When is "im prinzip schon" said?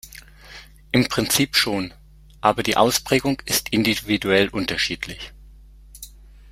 0.91-1.93